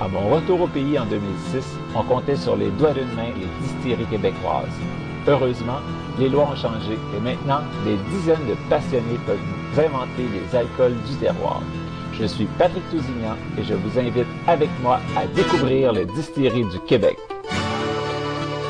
[0.00, 1.62] À mon retour au pays en 2006,
[1.94, 4.80] on comptait sur les doigts d'une main les distilleries québécoises.
[5.28, 5.80] Heureusement,
[6.18, 10.96] les lois ont changé et maintenant, des dizaines de passionnés peuvent vous inventer les alcools
[11.02, 11.62] du terroir.
[12.14, 16.80] Je suis Patrick Tousignan et je vous invite avec moi à découvrir les distilleries du
[16.80, 17.18] Québec.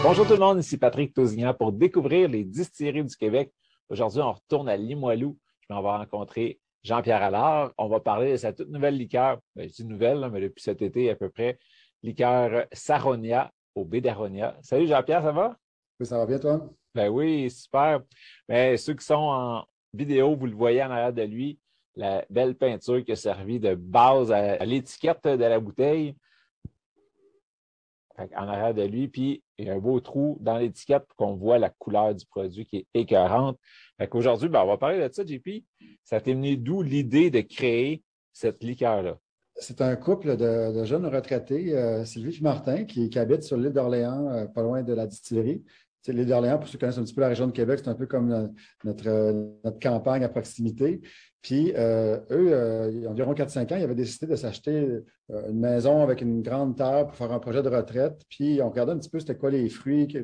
[0.02, 3.52] Bonjour tout le monde, ici Patrick Tousignan pour découvrir les distilleries du Québec.
[3.88, 5.36] Aujourd'hui, on retourne à Limoilou.
[5.60, 7.72] Je vais en rencontrer Jean-Pierre Allard.
[7.78, 9.38] On va parler de sa toute nouvelle liqueur.
[9.54, 11.58] Ben, je dis nouvelle, mais depuis cet été à peu près.
[12.02, 14.56] Liqueur Saronia au Bédaronia.
[14.62, 15.56] Salut Jean-Pierre, ça va?
[15.98, 16.66] Oui, ça va bien toi?
[16.94, 18.00] Ben oui, super.
[18.48, 21.58] Ben, ceux qui sont en vidéo, vous le voyez en arrière de lui,
[21.94, 26.16] la belle peinture qui a servi de base à, l'étiquette de la bouteille.
[28.36, 31.34] En arrière de lui, puis il y a un beau trou dans l'étiquette pour qu'on
[31.34, 33.58] voit la couleur du produit qui est écœurante.
[34.12, 35.64] Aujourd'hui, ben, on va parler de ça, JP.
[36.04, 39.18] Ça t'est venu d'où l'idée de créer cette liqueur-là?
[39.56, 44.30] C'est un couple de, jeunes retraités, euh, Sylvie et Martin, qui, habitent sur l'île d'Orléans,
[44.30, 45.62] euh, pas loin de la distillerie.
[46.08, 47.94] L'île d'Orléans, pour ceux qui connaissent un petit peu la région de Québec, c'est un
[47.94, 51.02] peu comme notre, notre campagne à proximité.
[51.42, 55.58] Puis euh, eux, il y a environ 4-5 ans, ils avaient décidé de s'acheter une
[55.58, 58.22] maison avec une grande terre pour faire un projet de retraite.
[58.28, 60.18] Puis on regardait un petit peu c'était quoi les fruits qui,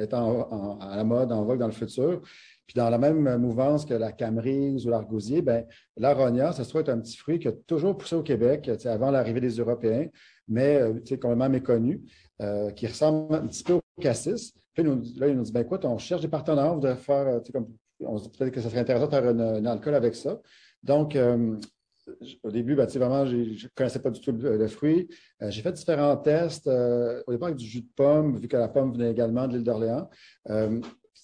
[0.00, 2.22] étaient à la mode, en vogue dans le futur.
[2.66, 6.80] Puis dans la même mouvance que la camerise ou l'argousier, ben, l'aronia, ça se trouve
[6.80, 10.06] être un petit fruit qui a toujours poussé au Québec avant l'arrivée des Européens,
[10.48, 12.00] mais euh, complètement méconnu,
[12.40, 14.54] euh, qui ressemble un petit peu au cassis.
[14.74, 17.68] Puis là, il nous dit, ben écoute, on cherche des partenaires, on faire, euh, comme,
[18.06, 20.40] on se dit peut-être que ça serait intéressant de faire un alcool avec ça.
[20.82, 21.16] Donc,
[22.42, 25.08] au début, ben, vraiment, je ne connaissais pas du tout le, fruit.
[25.40, 28.92] j'ai fait différents tests, au départ avec du jus de pomme, vu que la pomme
[28.92, 30.08] venait également de l'île d'Orléans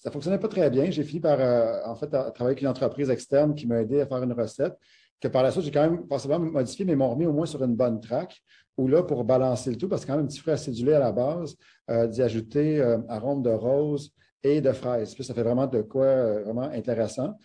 [0.01, 0.89] ça ne fonctionnait pas très bien.
[0.89, 4.05] J'ai fini par, euh, en fait, travailler avec une entreprise externe qui m'a aidé à
[4.05, 4.77] faire une recette
[5.19, 7.61] que par la suite, j'ai quand même possiblement modifié, mais m'ont remis au moins sur
[7.63, 8.41] une bonne track.
[8.77, 10.99] Ou là, pour balancer le tout, parce que quand même un petit fruit acidulé à
[10.99, 11.57] la base,
[11.89, 14.13] euh, d'y ajouter euh, arôme de rose
[14.43, 15.13] et de fraise.
[15.13, 17.37] Puis ça fait vraiment de quoi vraiment intéressant.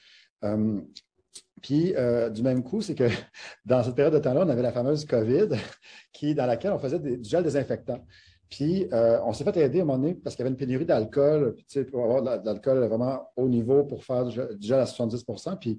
[1.62, 1.94] Puis,
[2.32, 3.08] du même coup, c'est que
[3.64, 5.48] dans cette période de temps-là, on avait la fameuse COVID,
[6.12, 8.04] qui, dans laquelle on faisait du gel désinfectant.
[8.50, 10.56] Puis, euh, on s'est fait aider à un moment donné parce qu'il y avait une
[10.56, 11.56] pénurie d'alcool,
[11.90, 15.24] pour avoir de l'alcool vraiment haut niveau pour faire du gel à 70
[15.60, 15.78] Puis,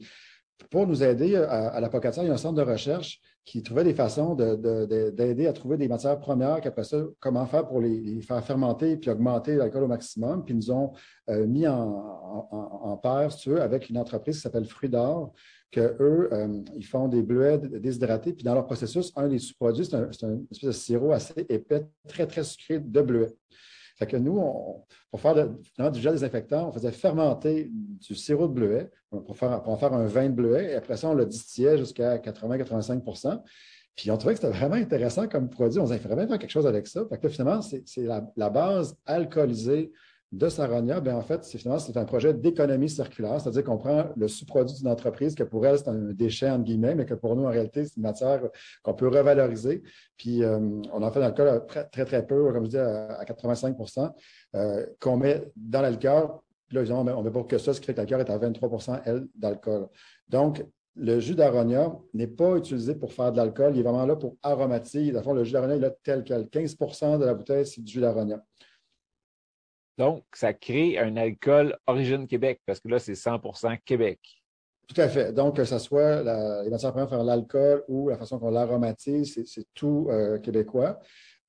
[0.70, 3.84] pour nous aider à, la Pocatière, il y a un centre de recherche qui trouvait
[3.84, 8.44] des façons d'aider à trouver des matières premières, qu'après ça, comment faire pour les, faire
[8.44, 10.44] fermenter puis augmenter l'alcool au maximum.
[10.44, 10.94] Puis, ils nous ont
[11.30, 13.30] euh, mis en, paire,
[13.62, 15.32] avec une entreprise qui s'appelle Fruit d'Or,
[15.72, 19.96] qu'eux, euh, ils font des bleuets déshydratés, puis dans leur processus, un des sous-produits, c'est
[19.96, 23.36] un, espèce de sirop assez épais, très, très sucré de bleuet.
[23.96, 24.42] Fait que nous,
[25.10, 25.36] pour faire
[25.92, 30.30] du gel désinfectant, on faisait fermenter du sirop de bleuet pour, en faire un vin
[30.30, 33.42] de bleuet, et après ça, on le distillait jusqu'à 80-85%
[33.96, 35.80] puis on trouvait que c'était vraiment intéressant comme produit.
[35.80, 37.06] On faudrait bien faire quelque chose avec ça.
[37.08, 39.92] Fait que finalement, c'est la, la, base alcoolisée
[40.36, 44.08] de Saronia, bien, en fait, c'est finalement c'est un projet d'économie circulaire, c'est-à-dire qu'on prend
[44.18, 47.38] le sous-produit d'une entreprise que pour elle, c'est un déchet, entre guillemets, mais que pour
[47.38, 48.42] nous, en réalité, c'est une matière
[48.84, 49.82] qu'on peut revaloriser.
[50.18, 50.60] Puis, euh,
[50.92, 54.12] on en fait dans l'alcool très, très peu, comme je dis, à, 85%
[54.56, 56.28] euh, qu'on met dans l'alcool.
[56.68, 58.30] Puis là, évidemment, on ne met pas que ça, ce qui fait que l'alcool est
[58.30, 59.88] à 23% elle, d'alcool.
[60.28, 60.66] Donc,
[60.98, 64.36] le jus d'aronia n'est pas utilisé pour faire de l'alcool, il est vraiment là pour
[64.44, 65.12] aromatiser.
[65.12, 66.44] Dans le jus d'aronia, il est tel quel.
[66.44, 68.44] 15% de la bouteille, c'est du jus d'aronia.
[69.98, 74.20] Donc, ça crée un alcool origine Québec, parce que là, c'est 100% Québec.
[74.88, 75.34] Tout à fait.
[75.34, 76.22] Donc, que ce soit
[76.64, 81.00] les matières premières faire l'alcool ou la façon qu'on l'aromatise, c'est tout euh, québécois.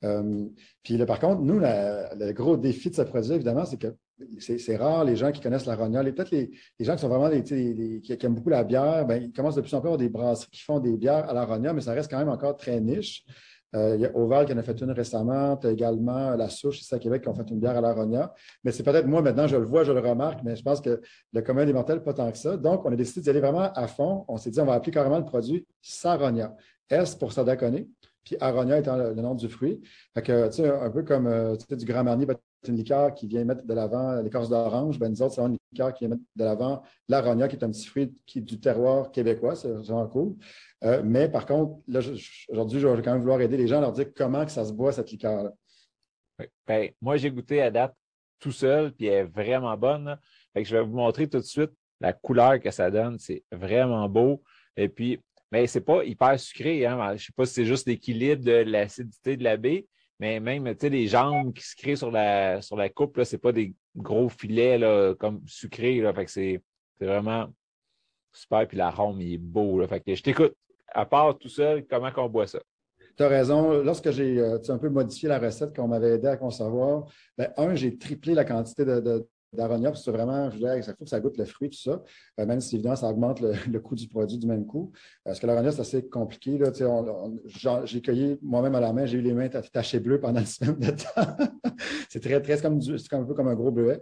[0.05, 0.47] Euh,
[0.83, 3.95] puis là, par contre, nous, le gros défi de ce produit, évidemment, c'est que
[4.39, 6.09] c'est rare les gens qui connaissent la rognole.
[6.09, 6.51] Et peut-être les,
[6.81, 9.81] gens qui sont vraiment qui, aiment beaucoup la bière, ben, ils commencent de plus en
[9.81, 12.11] plus à avoir des brasseries qui font des bières à la rognole, mais ça reste
[12.11, 13.25] quand même encore très niche.
[13.75, 15.57] Euh, il y a Oval qui en a fait une récemment.
[15.57, 18.33] Tu as également La Souche ici à Québec qui ont fait une bière à l'Aronia.
[18.65, 21.01] Mais c'est peut-être moi maintenant, je le vois, je le remarque, mais je pense que
[21.33, 22.57] le commun des mortels, pas tant que ça.
[22.57, 24.25] Donc, on a décidé d'y aller vraiment à fond.
[24.29, 26.55] On s'est dit, on va appeler carrément le produit Saronia.
[26.89, 27.89] S pour Sadaconé,
[28.25, 29.81] puis Aronia étant le, nom du fruit.
[30.15, 32.27] Fait que, tu sais, un peu comme euh, du Grand Marnier,
[32.69, 34.99] une liqueur qui vient mettre de l'avant l'écorce d'orange.
[34.99, 37.71] Ben, nous autres, c'est une liqueur qui vient mettre de l'avant l'aronia, qui est un
[37.71, 39.55] petit fruit qui, du terroir québécois.
[39.57, 40.37] C'est vraiment cool.
[40.85, 41.81] Euh, mais par contre,
[42.49, 44.65] aujourd'hui, je vais quand même vouloir aider les gens à leur dire comment que ça
[44.65, 45.53] se boit, cette liqueur-là.
[46.67, 47.95] Ben, moi, j'ai goûté à date.
[48.39, 50.19] tout seul, puis elle est vraiment bonne.
[50.53, 51.71] Fait que je vais vous montrer tout de suite
[52.01, 53.19] la couleur que ça donne.
[53.19, 54.43] C'est vraiment beau.
[54.77, 55.19] Et puis,
[55.51, 56.85] mais c'est pas hyper sucré.
[56.87, 57.17] Hein?
[57.17, 59.87] Je sais pas si c'est juste l'équilibre de l'acidité de la baie,
[60.19, 63.37] mais même, tu sais, les jambes qui se créent sur la, sur la coupe, ce
[63.37, 66.01] n'est pas des gros filets là, comme sucrés.
[66.01, 66.15] Là.
[66.15, 66.63] Fait que c'est
[67.01, 67.49] vraiment
[68.33, 68.67] super.
[68.67, 69.79] Puis l'arôme, il est beau.
[69.79, 69.89] Là.
[69.89, 70.55] Fait je t'écoute.
[70.89, 72.61] À part tout seul, comment qu'on boit ça?
[73.17, 73.83] Tu as raison.
[73.83, 77.75] Lorsque j'ai euh, un peu modifié la recette qu'on m'avait aidé à concevoir, ben, un,
[77.75, 81.39] j'ai triplé la quantité de, parce que vraiment, je dirais, ça faut que ça goûte
[81.39, 82.03] le fruit, tout ça,
[82.41, 84.93] euh, même si évidemment, ça augmente le, coût du produit du même coup.
[85.25, 86.59] Parce que l'aronia, c'est assez compliqué.
[87.85, 90.79] j'ai cueilli moi-même à la main, j'ai eu les mains tachées bleues pendant une semaine
[90.79, 91.37] de temps.
[92.09, 94.01] c'est très, très, comme, c'est un peu comme un gros bleuet.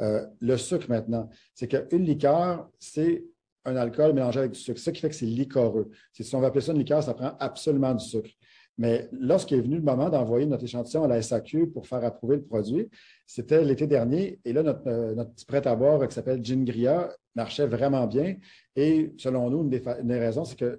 [0.00, 3.24] Euh, le sucre maintenant, c'est qu'une liqueur, c'est
[3.64, 4.78] un alcool mélangé avec du sucre.
[4.78, 5.90] C'est ça qui fait que c'est liquoreux.
[6.12, 8.30] Si on va appeler ça une liqueur, ça prend absolument du sucre.
[8.78, 12.36] Mais lorsqu'il est venu le moment d'envoyer notre échantillon à la SAQ pour faire approuver
[12.36, 12.88] le produit,
[13.24, 14.38] c'était l'été dernier.
[14.44, 18.36] Et là, notre, euh, petit prêt-à-boire qui s'appelle Gingria marchait vraiment bien.
[18.74, 20.78] Et selon nous, une des, raisons, c'est que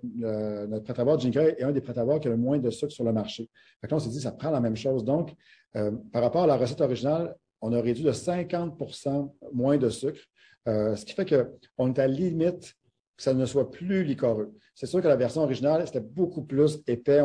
[0.67, 3.13] notre prêt-à-boire Gingria est un des prêts-à-boire qui a le moins de sucre sur le
[3.13, 3.49] marché.
[3.81, 5.03] Fait on s'est dit, ça prend la même chose.
[5.03, 5.33] Donc,
[5.75, 10.19] euh, par rapport à la recette originale, on a réduit de 50% moins de sucre,
[10.67, 12.75] euh, ce qui fait qu'on est à limite
[13.15, 14.53] que ça ne soit plus liquoreux.
[14.75, 17.21] C'est sûr que la version originale, c'était beaucoup plus épais,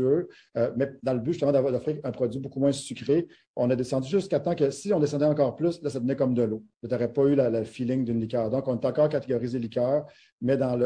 [0.00, 4.08] euh, mais dans le but justement d'offrir un produit beaucoup moins sucré, on a descendu
[4.08, 6.64] jusqu'à temps que si on descendait encore plus, là, ça devenait comme de l'eau.
[6.82, 8.50] Tu n'aurais pas eu le feeling d'une liqueur.
[8.50, 10.06] Donc, on est encore catégorisé liqueur,
[10.40, 10.78] mais dans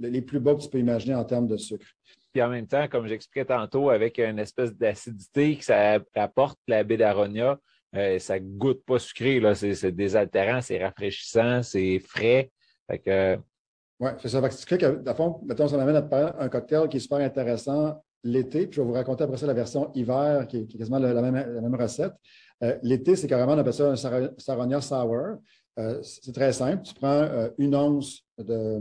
[0.00, 1.86] les plus bas que tu peux imaginer en termes de sucre.
[2.32, 6.84] Puis en même temps, comme j'expliquais tantôt, avec une espèce d'acidité que ça apporte la
[6.84, 7.58] baie d'aronia,
[7.96, 9.42] euh, ça ne goûte pas sucré.
[9.54, 12.50] C'est désaltérant, c'est rafraîchissant, c'est frais.
[12.88, 13.00] oui,
[14.18, 14.50] c'est ça.
[14.50, 18.66] Ce que, à fond, mettons, ça m'amène à un cocktail qui est super intéressant l'été,
[18.66, 21.74] puis je vais vous raconter après ça la version hiver, qui est, quasiment la, même,
[21.74, 22.12] recette.
[22.62, 23.96] Euh, l'été, c'est carrément, on appelle ça un
[24.38, 25.38] Saronia Sour.
[25.78, 26.82] Euh, c'est très simple.
[26.82, 28.80] Tu prends euh, une once de,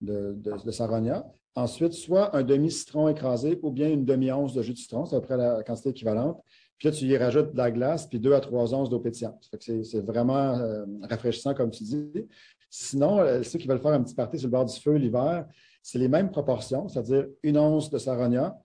[0.00, 1.22] de.
[1.54, 5.20] Ensuite, soit un demi-citron écrasé ou bien une demi-once de jus de citron, c'est à
[5.20, 6.40] peu près la quantité équivalente.
[6.78, 9.50] Puis là, tu y rajoutes de la glace, puis deux à trois onces d'eau pétillante.
[9.60, 10.56] C'est vraiment
[11.02, 12.28] rafraîchissant, comme tu dis.
[12.70, 15.46] Sinon, ceux qui veulent faire un petit party sur le bord du feu l'hiver,
[15.82, 18.56] c'est les mêmes proportions, c'est-à-dire une once de Saronia,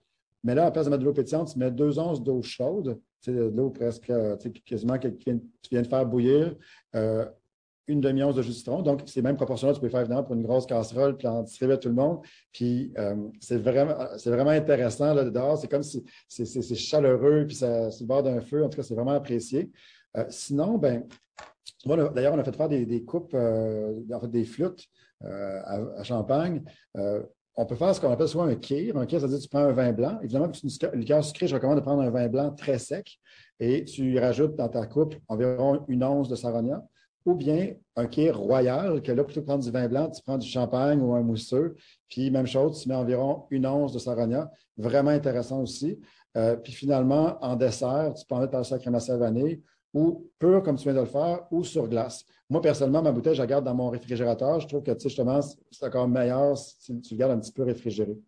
[0.44, 3.00] mais là, à place de mettre de l'eau pétillante, tu mets deux onces d'eau chaude,
[3.26, 4.36] de l'eau presque euh,
[4.66, 6.54] quasiment que tu viens de faire bouillir,
[6.94, 7.24] euh,
[7.86, 8.82] une demi-once de jus de citron.
[8.82, 11.74] Donc, ces mêmes proportions-là, tu peux faire évidemment pour une grosse casserole, puis en distribuer
[11.74, 12.20] à tout le monde.
[12.52, 13.94] Puis, euh, c'est vraiment,
[14.26, 15.58] vraiment intéressant là, dehors.
[15.58, 18.64] C'est comme si c'est chaleureux, puis c'est le bord d'un feu.
[18.64, 19.70] En tout cas, c'est vraiment apprécié.
[20.28, 21.04] sinon, ben,
[21.86, 24.84] d'ailleurs, on a fait faire des, coupes, en fait, des flûtes
[25.20, 26.62] à, champagne
[27.56, 28.96] on peut faire ce qu'on appelle soit un kir.
[28.96, 30.18] Un kir, c'est-à-dire que tu prends un vin blanc.
[30.22, 33.18] Évidemment, c'est une liqueur sucrée, je recommande de prendre un vin blanc très sec
[33.60, 36.82] et tu rajoutes dans ta coupe environ une once de saronia
[37.24, 40.36] ou bien un kir royal, que là, plutôt que prendre du vin blanc, tu prends
[40.36, 41.74] du champagne ou un mousseux.
[42.08, 44.50] Puis, même chose, tu mets environ une once de saronia.
[44.76, 45.98] Vraiment intéressant aussi.
[46.36, 49.62] Euh, puis, finalement, en dessert, tu peux en mettre par la crème à vanille
[49.94, 52.26] ou pur, comme tu viens de le faire, ou sur glace.
[52.50, 54.60] Moi, personnellement, ma bouteille, je la garde dans mon réfrigérateur.
[54.60, 58.18] Je trouve que, justement, c'est encore meilleur si tu le gardes un petit peu réfrigéré.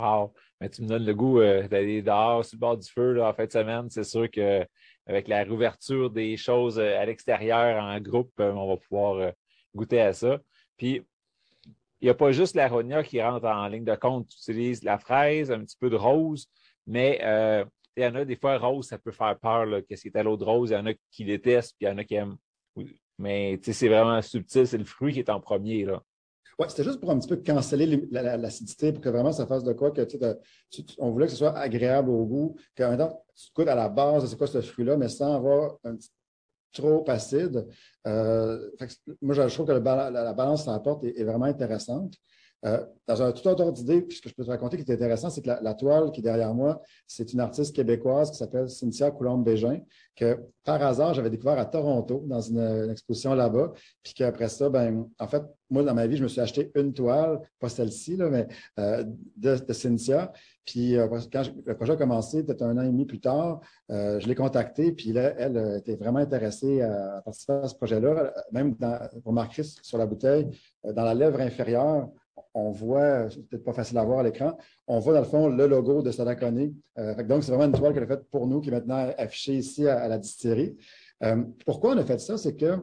[0.00, 0.32] Wow!
[0.60, 3.32] Mais tu me donnes le goût euh, d'aller dehors sur le bord du feu en
[3.32, 3.90] fin de semaine.
[3.90, 8.76] C'est sûr qu'avec la réouverture des choses euh, à l'extérieur en groupe, euh, on va
[8.76, 9.32] pouvoir
[9.74, 10.38] goûter à ça.
[10.76, 11.02] Puis,
[12.00, 14.28] il n'y a pas juste l'aronia qui rentre en ligne de compte.
[14.28, 16.48] Tu utilises la fraise, un petit peu de rose,
[16.86, 17.20] mais
[17.98, 19.66] il y en a des fois, rose, ça peut faire peur.
[19.88, 20.70] Qu'est-ce qui est à l'eau de rose?
[20.70, 22.36] Il y en a qui détestent, puis il y en a qui aiment.
[23.18, 25.84] Mais c'est vraiment subtil, c'est le fruit qui est en premier.
[25.84, 26.02] Là.
[26.58, 29.72] Oui, c'était juste pour un petit peu canceller l'acidité pour que vraiment ça fasse de
[29.72, 30.02] quoi que
[30.98, 34.28] on voulait que ce soit agréable au goût, que maintenant tu goûtes à la base
[34.28, 36.10] c'est quoi ce fruit-là, mais sans avoir un petit
[36.72, 37.66] trop acide.
[38.06, 38.70] Euh,
[39.22, 42.14] moi, je trouve que la, balance que ça apporte est vraiment intéressante.
[42.64, 45.30] Euh, dans un tout autre d'idée, ce que je peux te raconter qui est intéressant,
[45.30, 49.12] c'est que la, toile qui est derrière moi, c'est une artiste québécoise qui s'appelle Cynthia
[49.12, 49.80] Coulombe-Bégin,
[50.16, 53.72] que par hasard, j'avais découvert à Toronto dans une, exposition là-bas.
[54.02, 56.92] Puis qu'après ça, ben, en fait, moi, dans ma vie, je me suis acheté une
[56.92, 58.48] toile, pas celle-ci, mais
[58.80, 59.04] euh,
[59.36, 60.32] de, Cynthia.
[60.66, 64.26] Puis euh, quand le projet a commencé, peut-être un an et demi plus tard, je
[64.26, 68.98] l'ai contactée, puis là, elle était vraiment intéressée à, participer à ce projet-là, même dans,
[69.22, 70.48] pour marquer sur la bouteille,
[70.84, 72.08] dans la lèvre inférieure,
[72.54, 75.48] on voit, c'est peut-être pas facile à voir à l'écran, on voit dans le fond
[75.48, 76.74] le logo de Sadakone.
[76.98, 79.54] Euh, donc, c'est vraiment une toile qu'elle a faite pour nous, qui est maintenant affichée
[79.54, 80.76] ici à, la distillerie.
[81.22, 82.38] Euh, pourquoi on a fait ça?
[82.38, 82.78] C'est que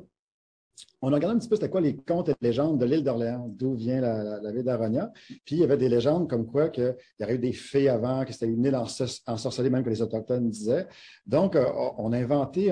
[1.06, 3.48] on a regardé un petit peu c'était quoi les contes et légendes de l'île d'Orléans,
[3.48, 5.12] d'où vient la, ville d'Aronia.
[5.46, 8.26] Puis il y avait des légendes comme quoi qu'il y aurait eu des fées avant,
[8.26, 10.88] que c'était une île ensorcelée, même que les Autochtones disaient.
[11.28, 11.66] Donc, euh,
[11.98, 12.72] on a inventé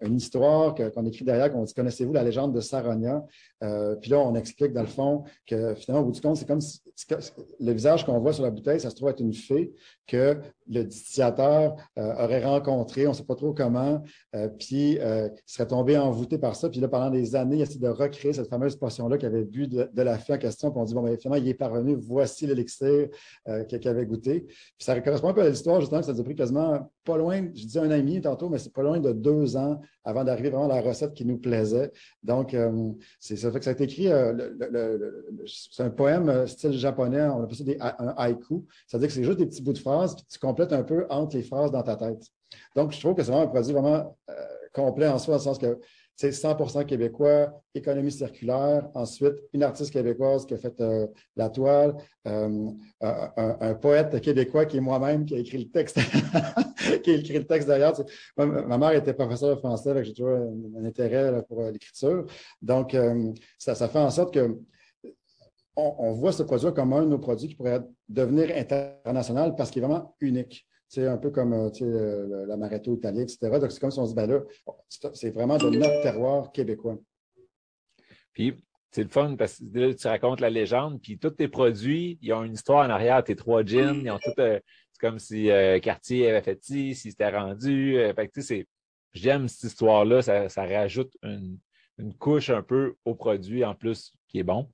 [0.00, 3.24] une histoire qu'on écrit derrière, qu'on dit Connaissez-vous la légende de Saronia?
[3.62, 6.48] Euh, Puis là, on explique dans le fond que finalement, au bout du compte, c'est
[6.48, 6.80] comme si,
[7.60, 9.70] le visage qu'on voit sur la bouteille, ça se trouve être une fée
[10.06, 14.02] que le distillateur euh, aurait rencontré, on ne sait pas trop comment,
[14.58, 16.70] puis il serait tombé envoûté par ça.
[16.70, 19.68] Puis là, pendant des années, il essaie de recréer cette fameuse potion-là qu'il avait bu
[19.68, 20.70] de, la fée en question.
[20.70, 23.08] Puis on dit Bon, ben, finalement, il est parvenu, voici l'élixir
[23.68, 24.40] qu'il avait goûté.
[24.40, 27.46] Puis ça correspond un peu à l'histoire, justement, que ça a pris quasiment pas loin,
[27.54, 30.68] je disais un ami tantôt, mais c'est pas loin de deux ans avant d'arriver vraiment
[30.68, 31.90] à la recette qui nous plaisait.
[32.22, 32.90] Donc, euh,
[33.20, 34.34] c'est ça fait que ça a été écrit, euh,
[35.46, 38.66] c'est un poème euh, style japonais, on appelle ça des, un haïku.
[38.86, 41.36] C'est-à-dire que c'est juste des petits bouts de phrases, puis tu complètes un peu entre
[41.36, 42.22] les phrases dans ta tête.
[42.74, 44.16] Donc, je trouve que c'est vraiment un produit vraiment
[44.74, 45.78] complet en soi, dans le sens que
[46.16, 48.88] c'est 100% québécois, économie circulaire.
[48.94, 51.06] Ensuite, une artiste québécoise qui a fait euh,
[51.36, 51.94] la toile,
[52.26, 52.70] euh,
[53.02, 55.98] un, poète québécois qui est moi-même, qui a écrit le texte,
[57.02, 57.70] qui a écrit le texte.
[58.38, 62.24] Ma, mère était professeure de français, j'ai toujours un, intérêt pour euh, l'écriture.
[62.62, 62.96] Donc,
[63.58, 64.58] ça, fait en sorte que
[65.76, 69.82] on, voit ce produit comme un de nos produits qui pourrait devenir international parce qu'il
[69.82, 70.66] est vraiment unique.
[70.88, 73.38] C'est un peu comme euh, l'amaretto italien, etc.
[73.58, 74.40] Donc, c'est comme si on se dit, ben là,
[75.14, 76.98] c'est vraiment de notre terroir québécois.
[78.32, 78.54] Puis,
[78.92, 82.32] c'est le fun parce que là, tu racontes la légende, puis tous tes produits, ils
[82.32, 83.22] ont une histoire en arrière.
[83.24, 84.20] Tes trois jeans, ils ont.
[84.38, 84.60] Euh,
[84.92, 87.98] c'est comme si euh, Cartier avait fait ci, si c'était rendu.
[88.14, 88.66] fait tu sais,
[89.12, 90.22] j'aime cette histoire-là.
[90.22, 91.58] Ça, rajoute une,
[91.98, 94.70] une, couche un peu au produit en plus qui est bon.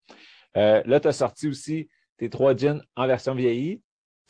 [0.54, 1.88] là, tu as sorti aussi
[2.18, 3.80] tes trois jeans en version vieillie.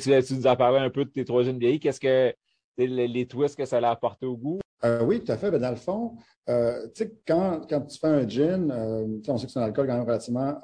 [0.02, 1.78] Tu, nous as parlé un peu de tes trois jeunes vieillis.
[1.78, 2.34] Qu'est-ce que
[2.76, 4.58] les, twists que ça a apporté au goût?
[4.84, 5.50] Euh, oui, tout à fait.
[5.50, 6.16] Ben, dans le fond,
[6.48, 6.88] euh,
[7.26, 10.04] quand, quand, tu fais un gin, euh, on sait que c'est un alcool quand même
[10.04, 10.60] relativement.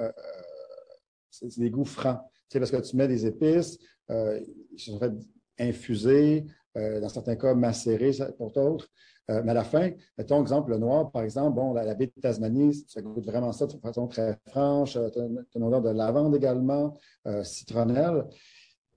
[1.31, 2.21] c'est des goûts francs.
[2.53, 3.79] Parce que tu mets des épices,
[4.09, 5.13] ils sont fait
[5.61, 8.89] infuser, dans certains cas macérés pour d'autres.
[9.29, 12.85] mais à la fin, mettons exemple le noir, par exemple, bon, la, baie de Tasmanie,
[12.89, 14.93] ça goûte vraiment ça de façon très franche.
[14.93, 16.97] Tu as, une odeur de lavande également,
[17.43, 18.25] citronnelle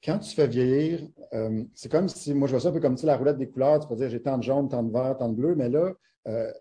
[0.03, 2.96] quand tu fais vieillir, euh, c'est comme si, moi je vois ça un peu comme
[3.03, 5.29] la roulette des couleurs, tu peux dire j'ai tant de jaune, tant de vert, tant
[5.29, 5.91] de bleu, mais là,
[6.27, 6.51] euh,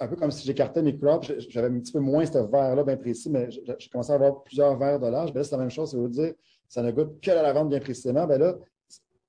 [0.00, 2.96] un peu comme si j'écartais mes couleurs, j'avais un petit peu moins ce vert-là bien
[2.96, 5.32] précis, mais j'ai commencé à avoir plusieurs verts de l'âge.
[5.32, 6.34] Ben c'est la même chose, ça veut dire
[6.68, 8.26] ça ne goûte que la lavande bien précisément.
[8.26, 8.56] Ben là,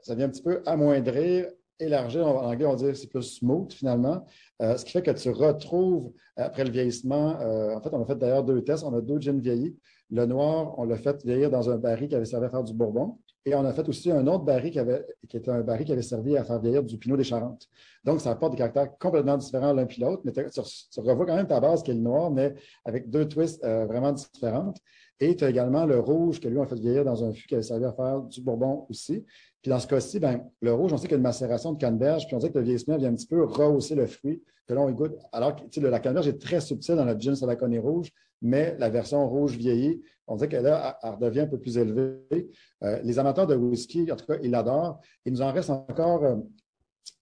[0.02, 1.48] ça vient un petit peu amoindrir,
[1.80, 2.28] élargir.
[2.28, 4.26] En anglais, on dire c'est plus smooth finalement.
[4.62, 7.40] Euh, ce qui fait que tu retrouves, après le vieillissement,
[7.76, 8.84] en fait, on a fait d'ailleurs deux tests.
[8.84, 9.76] On a deux gins vieillis.
[10.12, 12.74] Le noir, on l'a fait vieillir dans un baril qui avait servi à faire du
[12.74, 13.18] bourbon.
[13.46, 16.02] Et on a fait aussi un autre baril qui, avait, était un baril qui avait
[16.02, 17.68] servi à faire vieillir du pinot des Charentes.
[18.04, 21.48] Donc, ça apporte des caractères complètement différents l'un puis l'autre, mais tu, revois quand même
[21.48, 22.54] ta base qui est le noir, mais
[22.86, 24.78] avec deux twists euh, vraiment différentes.
[25.20, 27.48] Et tu as également le rouge que lui, on a fait vieillir dans un fût
[27.48, 29.26] qui avait servi à faire du bourbon aussi.
[29.62, 31.78] Puis dans ce cas-ci, ben, le rouge, on sait qu'il y a une macération de
[31.78, 34.74] canneberge, puis on sait que le vieillissement vient un petit peu rehausser le fruit que
[34.74, 35.16] l'on goûte.
[35.34, 37.36] Alors que la canneberge est très subtile dans notre gin
[37.74, 38.12] et rouge,
[38.42, 42.50] mais la version rouge vieillie, on dit qu'elle elle redevient un peu plus élevée.
[42.84, 45.02] Euh, les amateurs de whisky, en tout cas, ils l'adorent.
[45.26, 46.36] Il nous en reste encore euh,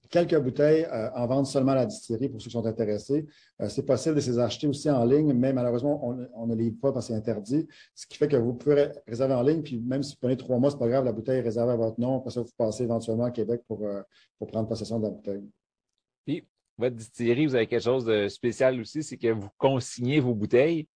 [0.10, 3.26] quelques bouteilles euh, en vente seulement à la distillerie pour ceux qui sont intéressés.
[3.70, 6.00] c'est possible de les acheter aussi en ligne, mais malheureusement,
[6.34, 7.68] on, ne les livre pas parce que c'est interdit.
[7.96, 10.58] Ce qui fait que vous pouvez réserver en ligne, puis même si vous prenez trois
[10.58, 12.18] mois, c'est pas grave, la bouteille est réservée à votre nom.
[12.18, 13.86] Après ça, vous passez éventuellement à Québec pour,
[14.38, 15.50] pour prendre possession de la bouteille.
[16.26, 16.48] Puis,
[16.78, 20.88] votre distillerie, vous avez quelque chose de spécial aussi, c'est que vous consignez vos bouteilles.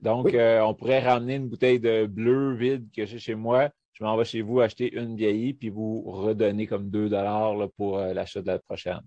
[0.00, 3.70] Donc, euh, on pourrait ramener une bouteille de bleu vide que j'ai chez moi.
[3.98, 7.98] Je m'en vais chez vous acheter une vieillie, puis vous redonner comme 2 dollars pour
[7.98, 9.00] euh, l'achat de la prochaine.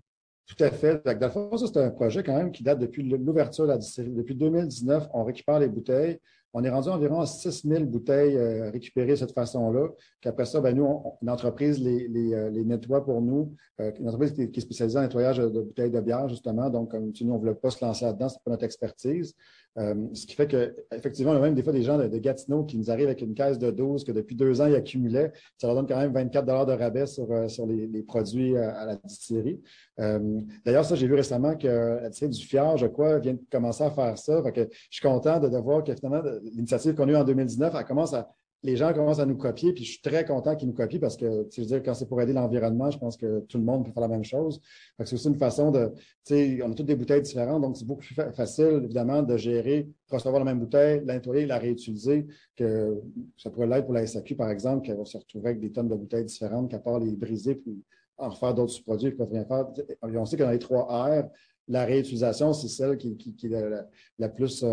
[0.46, 1.00] Tout à fait.
[1.04, 3.78] Dans le fond, ça, c'est un projet quand même qui date depuis l'ouverture de la.
[3.78, 6.18] Depuis 2019, on récupère les bouteilles.
[6.52, 9.90] On est rendu environ à 6 000 bouteilles euh, récupérées de cette façon-là.
[10.20, 13.54] Qu'après ça, ben, nous, on, une entreprise les, nettoie pour nous.
[13.78, 16.68] une entreprise qui, est spécialisée en nettoyage de, bouteilles de bière, justement.
[16.68, 18.64] Donc, comme tu nous, on ne voulait pas se lancer là-dedans, ce n'est pas notre
[18.64, 19.36] expertise.
[19.78, 22.76] Euh, ce qui fait qu'effectivement, on a même des fois des gens de, Gatineau qui
[22.76, 25.32] nous arrivent avec une caisse de 12 que depuis deux ans, ils accumulaient.
[25.58, 28.96] Ça leur donne quand même 24 de rabais sur, euh, sur les, produits à, la
[28.96, 29.60] distillerie.
[30.00, 33.40] Euh, d'ailleurs, ça, j'ai vu récemment que la distillerie du Fiard, je crois, vient de
[33.50, 34.42] commencer à faire ça.
[34.50, 37.74] que je suis content de, de voir que finalement, l'initiative qu'on a eue en 2019,
[37.78, 38.28] elle commence à,
[38.62, 41.16] les gens commencent à nous copier, puis je suis très content qu'ils nous copient parce
[41.16, 43.86] que, tu veux dire, quand c'est pour aider l'environnement, je pense que tout le monde
[43.86, 44.60] peut faire la même chose.
[44.98, 45.90] C'est aussi une façon de,
[46.26, 49.36] tu sais, on a toutes des bouteilles différentes, donc c'est beaucoup plus facile, évidemment, de
[49.38, 53.00] gérer, recevoir la même bouteille, la nettoyer, la réutiliser, que
[53.38, 55.88] ça pourrait l'être pour la SAQ, par exemple, qui va se retrouver avec des tonnes
[55.88, 57.82] de bouteilles différentes, qu'à part les briser, puis
[58.18, 59.66] en refaire d'autres produits, ils peuvent rien faire.
[60.02, 61.24] On sait que dans les trois R,
[61.70, 64.64] la réutilisation, c'est celle qui, est la, plus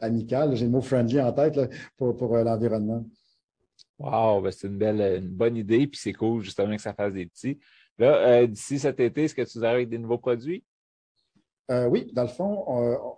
[0.00, 0.54] amicale.
[0.54, 1.58] J'ai le mot friendly en tête
[1.96, 3.04] pour, pour l'environnement.
[3.98, 7.12] Wow, ben, c'est une belle, une bonne idée, puis c'est cool justement que ça fasse
[7.12, 7.58] des petits.
[7.98, 10.64] Là, d'ici cet été, est-ce que tu arrives avec des nouveaux produits?
[11.70, 12.64] oui, dans le fond,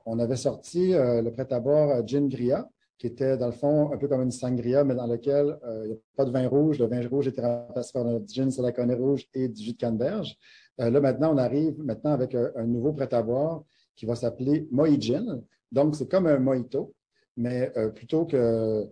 [0.07, 4.23] on, avait sorti le prêt-à-boire Gin Gria, qui était dans le fond un peu comme
[4.23, 6.79] une sangria, mais dans lequel euh, il n'y a pas de vin rouge.
[6.79, 10.37] Le vin rouge était remplacé par un gin salaconné rouge et du jus de canneberge.
[10.81, 13.65] Euh, là, maintenant, on arrive maintenant avec un, nouveau prêt-à-boire
[13.95, 15.43] qui va s'appeler Moï Gin.
[15.73, 16.95] Donc, c'est comme un mojito,
[17.37, 18.87] mais euh, plutôt que,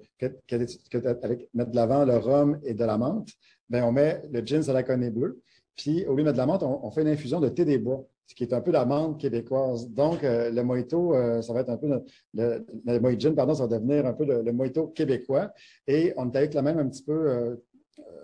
[1.22, 3.28] avec, mettre de l'avant le rhum et de la menthe,
[3.68, 5.40] ben, on met le gin salaconné bleu.
[5.76, 7.64] Puis, au lieu de mettre de la menthe, on, on fait une infusion de thé
[7.64, 9.88] des bois ce qui est un peu la menthe québécoise.
[9.90, 11.88] Donc, euh, le mojito, euh, ça va être un peu
[12.34, 15.52] le, le, gin, pardon, ça va devenir un peu le, mojito québécois.
[15.86, 17.56] Et on est avec la même un petit peu euh,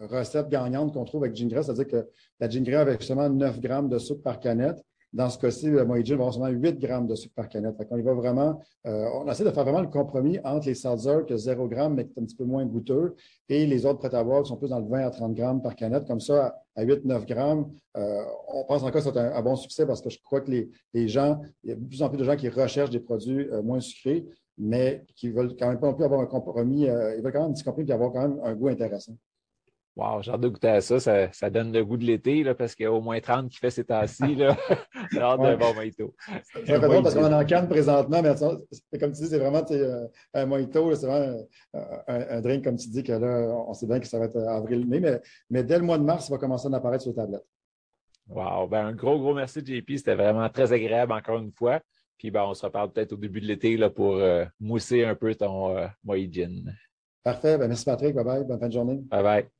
[0.01, 2.09] recette gagnante qu'on trouve avec Gingras, c'est-à-dire que
[2.39, 6.15] la Gingras avec seulement 9 grammes de sucre par canette, dans ce cas-ci, le Moïdjin
[6.15, 7.75] va avoir seulement 8 grammes de sucre par canette.
[7.91, 11.25] on y va vraiment, euh, on essaie de faire vraiment le compromis entre les seltzer
[11.27, 13.17] qui 0 grammes, mais qui est un petit peu moins goûteux,
[13.49, 15.63] et les autres prêts à boire qui sont plus dans le 20 à 30 grammes
[15.63, 16.07] par canette.
[16.07, 20.01] Comme ça, à 8-9 grammes, euh, on pense encore que c'est un, bon succès parce
[20.01, 20.51] que je crois que
[20.95, 23.49] les, gens, il y a de plus en plus de gens qui recherchent des produits
[23.51, 24.25] euh, moins sucrés,
[24.59, 27.51] mais qui veulent quand même pas non plus avoir un compromis, ils veulent quand même
[27.51, 29.15] un petit compromis et avoir quand même un goût intéressant.
[30.01, 30.99] Wow, j'ai hâte de goûter à ça.
[30.99, 31.51] ça.
[31.51, 33.85] donne le goût de l'été parce qu'il y a au moins 30 qui fait ces
[33.85, 34.25] temps-ci.
[35.13, 36.15] j'ai hâte d'un bon mojito.
[36.65, 38.35] C'est drôle parce qu'on en canne présentement, mais
[38.99, 40.95] comme tu dis, c'est vraiment euh, un mojito.
[40.95, 41.47] C'est vraiment
[42.09, 45.01] un, drink, comme tu dis, que là, on sait bien que ça va être avril-mai,
[45.01, 47.45] mais, mais dès le mois de mars, ça va commencer à apparaître sur les tablettes.
[48.31, 49.99] Wow, ben un gros, gros merci, JP.
[49.99, 51.81] C'était vraiment très agréable encore une fois.
[52.17, 55.35] Puis ben, on se reparle peut-être au début de l'été pour euh, mousser un peu
[55.35, 55.87] ton euh,
[57.23, 57.59] Parfait.
[57.59, 58.15] Ben, merci Patrick.
[58.15, 58.45] Bye bye.
[58.45, 59.01] Bonne fin de journée.
[59.11, 59.60] Bye bye.